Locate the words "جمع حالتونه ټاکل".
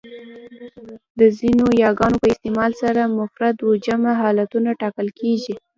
3.85-5.07